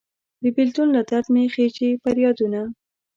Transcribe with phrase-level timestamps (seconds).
[0.41, 2.61] د بیلتون له درد مې خیژي پریادونه